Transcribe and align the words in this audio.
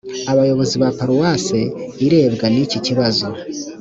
abayobozi 0.31 0.75
ba 0.81 0.89
paruwase 0.97 1.59
irebwa 2.05 2.45
n’iki 2.53 2.77
kibazo 2.85 3.25